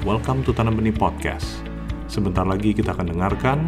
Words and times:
welcome 0.00 0.40
to 0.40 0.56
Tanam 0.56 0.80
Benih 0.80 0.96
Podcast. 0.96 1.60
Sebentar 2.08 2.48
lagi 2.48 2.72
kita 2.72 2.96
akan 2.96 3.12
dengarkan 3.12 3.58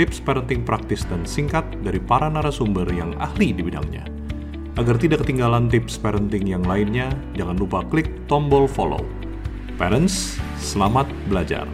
tips 0.00 0.16
parenting 0.16 0.64
praktis 0.64 1.04
dan 1.04 1.28
singkat 1.28 1.60
dari 1.84 2.00
para 2.00 2.32
narasumber 2.32 2.88
yang 2.88 3.12
ahli 3.20 3.52
di 3.52 3.60
bidangnya. 3.60 4.08
Agar 4.80 4.96
tidak 4.96 5.28
ketinggalan 5.28 5.68
tips 5.68 6.00
parenting 6.00 6.48
yang 6.48 6.64
lainnya, 6.64 7.12
jangan 7.36 7.60
lupa 7.60 7.84
klik 7.92 8.08
tombol 8.24 8.64
follow. 8.64 9.04
Parents, 9.76 10.40
selamat 10.56 11.04
belajar. 11.28 11.68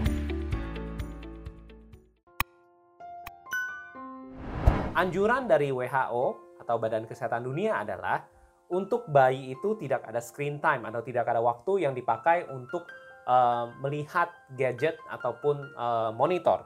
Anjuran 4.98 5.46
dari 5.46 5.70
WHO 5.70 6.58
atau 6.58 6.76
Badan 6.82 7.06
Kesehatan 7.06 7.46
Dunia 7.46 7.78
adalah 7.78 8.26
untuk 8.74 9.06
bayi 9.06 9.54
itu 9.54 9.78
tidak 9.78 10.02
ada 10.02 10.18
screen 10.18 10.58
time 10.58 10.82
atau 10.90 10.98
tidak 10.98 11.30
ada 11.30 11.38
waktu 11.38 11.86
yang 11.86 11.94
dipakai 11.94 12.50
untuk 12.50 12.90
uh, 13.26 13.72
melihat 13.82 14.30
gadget 14.54 14.96
ataupun 15.10 15.60
uh, 15.76 16.12
monitor. 16.14 16.64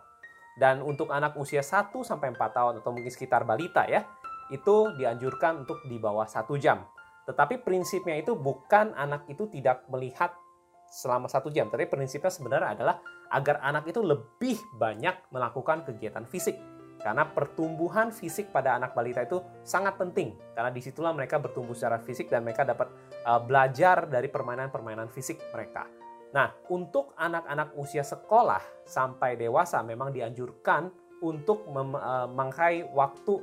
Dan 0.54 0.86
untuk 0.86 1.10
anak 1.10 1.34
usia 1.34 1.66
1 1.66 1.90
sampai 2.06 2.30
4 2.30 2.38
tahun 2.38 2.74
atau 2.78 2.90
mungkin 2.94 3.10
sekitar 3.10 3.42
balita 3.42 3.86
ya, 3.90 4.06
itu 4.54 4.94
dianjurkan 4.94 5.66
untuk 5.66 5.82
di 5.88 5.98
bawah 5.98 6.28
satu 6.28 6.54
jam. 6.54 6.86
Tetapi 7.24 7.64
prinsipnya 7.64 8.20
itu 8.20 8.36
bukan 8.36 8.92
anak 8.94 9.26
itu 9.26 9.48
tidak 9.48 9.88
melihat 9.88 10.36
selama 10.94 11.26
satu 11.26 11.50
jam. 11.50 11.72
Tapi 11.72 11.88
prinsipnya 11.88 12.30
sebenarnya 12.30 12.78
adalah 12.78 12.96
agar 13.32 13.58
anak 13.64 13.90
itu 13.90 14.04
lebih 14.04 14.60
banyak 14.76 15.32
melakukan 15.34 15.82
kegiatan 15.88 16.22
fisik. 16.28 16.54
Karena 17.02 17.26
pertumbuhan 17.28 18.14
fisik 18.14 18.48
pada 18.48 18.78
anak 18.78 18.94
balita 18.94 19.20
itu 19.20 19.42
sangat 19.66 19.98
penting. 19.98 20.38
Karena 20.54 20.70
di 20.70 20.80
situlah 20.80 21.12
mereka 21.12 21.42
bertumbuh 21.42 21.74
secara 21.74 22.00
fisik 22.00 22.30
dan 22.30 22.46
mereka 22.46 22.64
dapat 22.64 22.88
uh, 23.26 23.40
belajar 23.42 24.06
dari 24.08 24.30
permainan-permainan 24.30 25.10
fisik 25.10 25.42
mereka. 25.52 26.03
Nah, 26.34 26.50
untuk 26.66 27.14
anak-anak 27.14 27.78
usia 27.78 28.02
sekolah 28.02 28.82
sampai 28.82 29.38
dewasa 29.38 29.78
memang 29.86 30.10
dianjurkan 30.10 30.90
untuk 31.22 31.62
memakai 31.70 32.82
eh, 32.82 32.90
waktu 32.90 33.38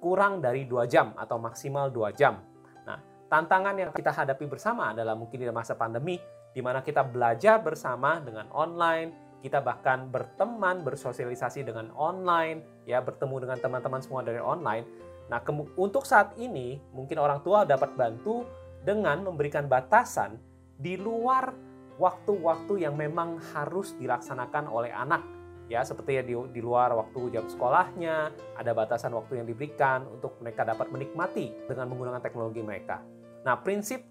kurang 0.00 0.40
dari 0.40 0.64
dua 0.64 0.88
jam 0.88 1.12
atau 1.20 1.36
maksimal 1.36 1.92
dua 1.92 2.16
jam. 2.16 2.40
Nah, 2.88 2.96
tantangan 3.28 3.76
yang 3.76 3.92
kita 3.92 4.08
hadapi 4.08 4.48
bersama 4.48 4.96
adalah 4.96 5.12
mungkin 5.12 5.36
di 5.36 5.46
masa 5.52 5.76
pandemi, 5.76 6.16
di 6.56 6.64
mana 6.64 6.80
kita 6.80 7.04
belajar 7.04 7.60
bersama 7.60 8.16
dengan 8.24 8.48
online, 8.56 9.36
kita 9.44 9.60
bahkan 9.60 10.08
berteman, 10.08 10.80
bersosialisasi 10.80 11.68
dengan 11.68 11.92
online, 11.92 12.88
ya 12.88 13.04
bertemu 13.04 13.44
dengan 13.44 13.60
teman-teman 13.60 14.00
semua 14.00 14.24
dari 14.24 14.40
online. 14.40 14.88
Nah, 15.28 15.44
untuk 15.76 16.08
saat 16.08 16.32
ini 16.40 16.80
mungkin 16.96 17.20
orang 17.20 17.44
tua 17.44 17.68
dapat 17.68 17.92
bantu 18.00 18.48
dengan 18.80 19.20
memberikan 19.28 19.68
batasan 19.68 20.40
di 20.80 20.96
luar 20.96 21.69
waktu-waktu 22.00 22.88
yang 22.88 22.96
memang 22.96 23.36
harus 23.52 23.92
dilaksanakan 24.00 24.72
oleh 24.72 24.88
anak 24.88 25.20
ya 25.68 25.84
seperti 25.84 26.18
ya 26.18 26.22
di, 26.24 26.34
di 26.50 26.60
luar 26.64 26.96
waktu 26.96 27.30
jam 27.30 27.46
sekolahnya 27.46 28.32
ada 28.58 28.72
batasan 28.72 29.12
waktu 29.14 29.38
yang 29.38 29.46
diberikan 29.46 30.08
untuk 30.08 30.40
mereka 30.40 30.66
dapat 30.66 30.88
menikmati 30.90 31.52
dengan 31.68 31.86
menggunakan 31.92 32.18
teknologi 32.18 32.64
mereka. 32.64 33.04
Nah 33.46 33.54
prinsip 33.60 34.02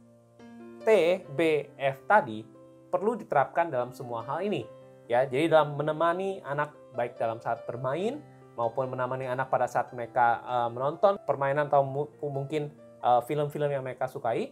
T, 0.79 0.87
B, 1.27 1.67
F 1.75 2.07
tadi 2.07 2.45
perlu 2.87 3.19
diterapkan 3.19 3.67
dalam 3.67 3.91
semua 3.91 4.23
hal 4.23 4.45
ini 4.45 4.63
ya 5.09 5.25
jadi 5.25 5.49
dalam 5.49 5.75
menemani 5.75 6.39
anak 6.45 6.71
baik 6.93 7.17
dalam 7.17 7.41
saat 7.41 7.65
bermain 7.65 8.21
maupun 8.53 8.87
menemani 8.87 9.25
anak 9.27 9.49
pada 9.49 9.65
saat 9.65 9.91
mereka 9.91 10.39
uh, 10.45 10.69
menonton 10.69 11.17
permainan 11.23 11.71
atau 11.71 11.79
mungkin 12.27 12.67
eh, 12.99 13.21
film-film 13.23 13.71
uh, 13.71 13.73
yang 13.79 13.83
mereka 13.87 14.03
sukai 14.11 14.51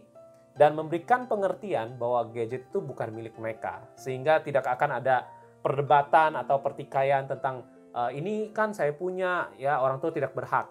dan 0.58 0.74
memberikan 0.74 1.30
pengertian 1.30 1.94
bahwa 1.96 2.26
gadget 2.34 2.66
itu 2.66 2.82
bukan 2.82 3.14
milik 3.14 3.38
mereka 3.38 3.86
sehingga 3.94 4.42
tidak 4.42 4.66
akan 4.66 4.98
ada 4.98 5.30
perdebatan 5.62 6.34
atau 6.34 6.58
pertikaian 6.58 7.30
tentang 7.30 7.62
e, 7.94 8.18
ini 8.18 8.50
kan 8.50 8.74
saya 8.74 8.90
punya 8.90 9.54
ya 9.54 9.78
orang 9.78 10.02
tua 10.02 10.10
tidak 10.10 10.34
berhak. 10.34 10.66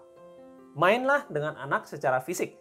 Mainlah 0.76 1.26
dengan 1.32 1.56
anak 1.56 1.88
secara 1.88 2.20
fisik 2.20 2.54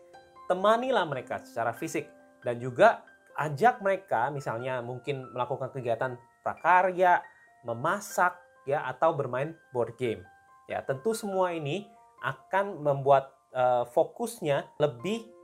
temanilah 0.46 1.04
mereka 1.04 1.42
secara 1.42 1.74
fisik 1.74 2.06
dan 2.46 2.62
juga 2.62 3.02
ajak 3.36 3.82
mereka 3.82 4.30
misalnya 4.30 4.80
mungkin 4.80 5.26
melakukan 5.34 5.74
kegiatan 5.74 6.14
prakarya 6.40 7.20
memasak 7.66 8.38
ya 8.64 8.86
atau 8.86 9.12
bermain 9.12 9.52
board 9.74 9.98
game. 9.98 10.22
Ya 10.70 10.82
tentu 10.82 11.12
semua 11.12 11.52
ini 11.54 11.86
akan 12.22 12.80
membuat 12.82 13.34
uh, 13.54 13.84
fokusnya 13.90 14.78
lebih 14.78 15.35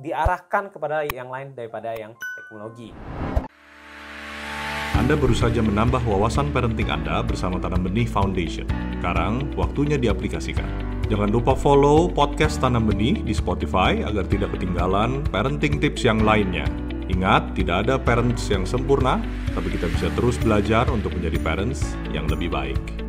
diarahkan 0.00 0.72
kepada 0.72 1.04
yang 1.12 1.28
lain 1.28 1.52
daripada 1.52 1.92
yang 1.92 2.16
teknologi. 2.40 2.96
Anda 4.96 5.16
baru 5.16 5.32
saja 5.32 5.64
menambah 5.64 6.04
wawasan 6.04 6.52
parenting 6.52 6.92
Anda 6.92 7.24
bersama 7.24 7.56
Tanam 7.56 7.88
Benih 7.88 8.04
Foundation. 8.04 8.68
Sekarang, 9.00 9.48
waktunya 9.56 9.96
diaplikasikan. 9.96 10.66
Jangan 11.08 11.32
lupa 11.32 11.56
follow 11.56 12.06
podcast 12.12 12.60
Tanam 12.60 12.84
Benih 12.84 13.24
di 13.24 13.32
Spotify 13.32 14.04
agar 14.04 14.28
tidak 14.28 14.52
ketinggalan 14.54 15.24
parenting 15.32 15.80
tips 15.80 16.04
yang 16.04 16.20
lainnya. 16.20 16.68
Ingat, 17.10 17.58
tidak 17.58 17.88
ada 17.88 17.98
parents 17.98 18.46
yang 18.52 18.62
sempurna, 18.62 19.18
tapi 19.50 19.72
kita 19.74 19.90
bisa 19.90 20.12
terus 20.14 20.38
belajar 20.38 20.86
untuk 20.92 21.10
menjadi 21.16 21.42
parents 21.42 21.98
yang 22.14 22.30
lebih 22.30 22.52
baik. 22.52 22.99